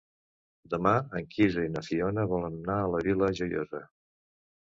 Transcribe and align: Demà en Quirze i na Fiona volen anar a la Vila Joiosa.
Demà 0.73 0.93
en 1.19 1.27
Quirze 1.35 1.65
i 1.69 1.71
na 1.73 1.83
Fiona 1.87 2.23
volen 2.31 2.57
anar 2.61 2.79
a 2.87 2.87
la 2.95 3.03
Vila 3.09 3.29
Joiosa. 3.41 3.83